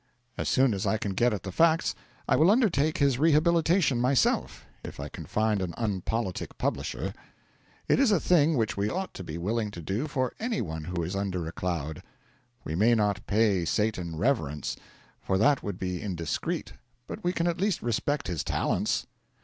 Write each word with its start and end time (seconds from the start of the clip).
As 0.35 0.49
soon 0.49 0.73
as 0.73 0.87
I 0.87 0.97
can 0.97 1.13
get 1.13 1.31
at 1.31 1.43
the 1.43 1.51
facts 1.51 1.93
I 2.27 2.35
will 2.35 2.49
undertake 2.49 2.97
his 2.97 3.19
rehabilitation 3.19 4.01
myself, 4.01 4.65
if 4.83 4.99
I 4.99 5.09
can 5.09 5.27
find 5.27 5.61
an 5.61 5.75
unpolitic 5.77 6.57
publisher. 6.57 7.13
It 7.87 7.99
is 7.99 8.11
a 8.11 8.19
thing 8.19 8.57
which 8.57 8.75
we 8.75 8.89
ought 8.89 9.13
to 9.13 9.23
be 9.23 9.37
willing 9.37 9.69
to 9.69 9.79
do 9.79 10.07
for 10.07 10.33
any 10.39 10.59
one 10.59 10.85
who 10.85 11.03
is 11.03 11.15
under 11.15 11.45
a 11.45 11.51
cloud. 11.51 12.01
We 12.63 12.73
may 12.73 12.95
not 12.95 13.27
pay 13.27 13.63
Satan 13.63 14.15
reverence, 14.15 14.75
for 15.21 15.37
that 15.37 15.61
would 15.61 15.77
be 15.77 16.01
indiscreet, 16.01 16.73
but 17.05 17.23
we 17.23 17.31
can 17.31 17.45
at 17.45 17.61
least 17.61 17.83
respect 17.83 18.25
his 18.27 18.43
talents. 18.43 19.05